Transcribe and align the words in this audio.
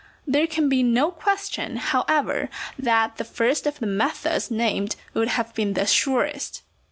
There 0.25 0.47
can 0.47 0.67
be 0.67 0.81
no 0.81 1.11
question, 1.11 1.75
however, 1.77 2.49
that 2.79 3.17
the 3.17 3.23
first 3.23 3.67
of 3.67 3.77
the 3.77 3.85
methods 3.85 4.49
named 4.49 4.95
would 5.13 5.27
have 5.27 5.53
been 5.53 5.73
the 5.73 5.85
surest. 5.85 6.63